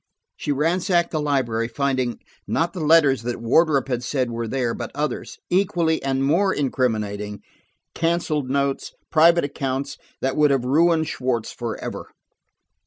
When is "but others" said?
4.73-5.37